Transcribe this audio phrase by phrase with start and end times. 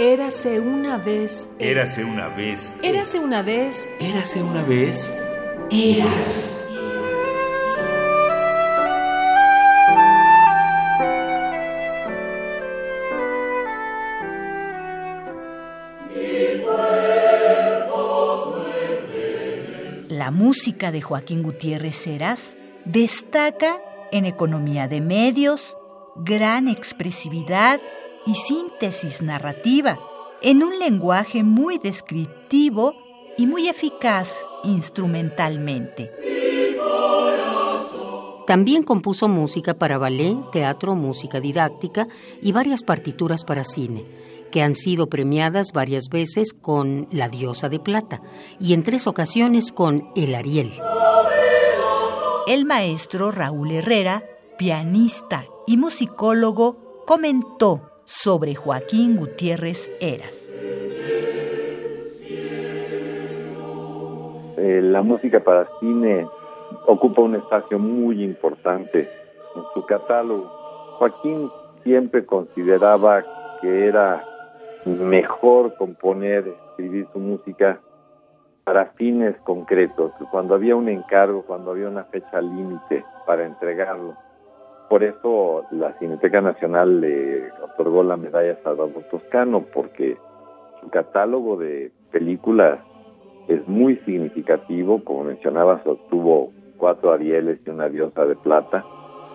[0.00, 1.48] Érase una vez.
[1.58, 2.72] Érase una vez.
[2.84, 3.88] Érase una vez.
[3.98, 5.12] Érase una vez.
[5.72, 6.68] Eras.
[20.08, 25.76] La música de Joaquín Gutiérrez Heras destaca en economía de medios,
[26.14, 27.80] gran expresividad
[28.28, 29.98] y síntesis narrativa,
[30.42, 32.94] en un lenguaje muy descriptivo
[33.38, 34.30] y muy eficaz
[34.64, 36.12] instrumentalmente.
[38.46, 42.06] También compuso música para ballet, teatro, música didáctica
[42.42, 44.04] y varias partituras para cine,
[44.50, 48.20] que han sido premiadas varias veces con La Diosa de Plata
[48.60, 50.72] y en tres ocasiones con El Ariel.
[52.46, 54.22] El maestro Raúl Herrera,
[54.58, 60.50] pianista y musicólogo, comentó sobre Joaquín Gutiérrez Eras.
[64.56, 66.26] Eh, la música para cine
[66.86, 69.10] ocupa un espacio muy importante
[69.54, 70.46] en su catálogo.
[70.98, 71.50] Joaquín
[71.84, 73.22] siempre consideraba
[73.60, 74.24] que era
[74.86, 77.78] mejor componer, escribir su música
[78.64, 84.16] para fines concretos, cuando había un encargo, cuando había una fecha límite para entregarlo.
[84.88, 90.16] Por eso la Cineteca Nacional le otorgó la medalla Salvador Toscano, porque
[90.80, 92.80] su catálogo de películas
[93.46, 98.84] es muy significativo, como mencionabas, obtuvo cuatro Arieles y una diosa de plata,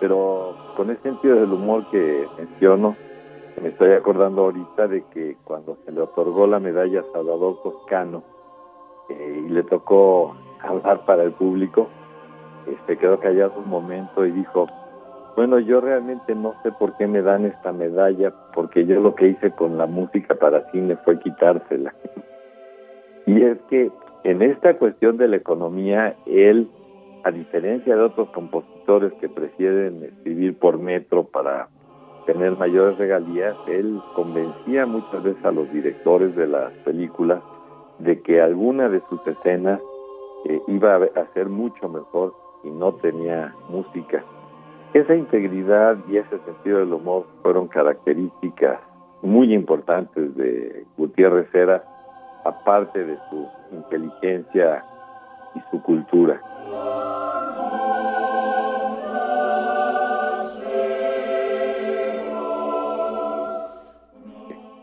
[0.00, 2.96] pero con ese sentido del humor que menciono,
[3.60, 8.24] me estoy acordando ahorita de que cuando se le otorgó la medalla Salvador Toscano
[9.08, 11.88] eh, y le tocó hablar para el público,
[12.66, 14.66] este quedó callado un momento y dijo,
[15.36, 19.28] bueno, yo realmente no sé por qué me dan esta medalla, porque yo lo que
[19.28, 21.94] hice con la música para cine fue quitársela.
[23.26, 23.90] Y es que
[24.24, 26.68] en esta cuestión de la economía, él,
[27.24, 31.68] a diferencia de otros compositores que prefieren escribir por metro para
[32.26, 37.42] tener mayores regalías, él convencía muchas veces a los directores de las películas
[37.98, 39.80] de que alguna de sus escenas
[40.44, 44.24] eh, iba a ser mucho mejor y no tenía música.
[44.94, 48.78] Esa integridad y ese sentido del humor fueron características
[49.22, 51.82] muy importantes de Gutiérrez Heras,
[52.44, 54.84] aparte de su inteligencia
[55.54, 56.38] y su cultura.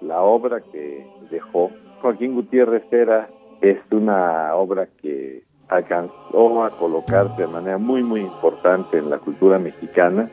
[0.00, 1.70] La obra que dejó
[2.00, 3.28] Joaquín Gutiérrez Heras
[3.60, 9.58] es una obra que alcanzó a colocarse de manera muy, muy importante en la cultura
[9.58, 10.30] mexicana,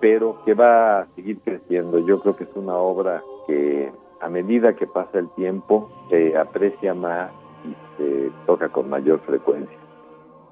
[0.00, 1.98] pero que va a seguir creciendo.
[2.00, 6.94] Yo creo que es una obra que a medida que pasa el tiempo se aprecia
[6.94, 7.30] más
[7.64, 9.78] y se toca con mayor frecuencia.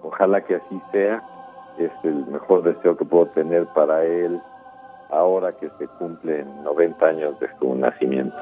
[0.02, 1.22] Ojalá que así sea,
[1.78, 4.40] es el mejor deseo que puedo tener para él
[5.10, 8.36] ahora que se cumplen 90 años de su nacimiento.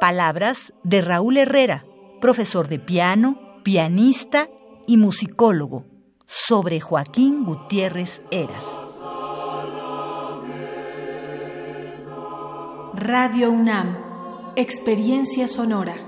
[0.00, 1.84] Palabras de Raúl Herrera,
[2.20, 4.48] profesor de piano, pianista
[4.86, 5.86] y musicólogo,
[6.24, 8.64] sobre Joaquín Gutiérrez Eras.
[12.94, 13.96] Radio UNAM,
[14.56, 16.07] Experiencia Sonora.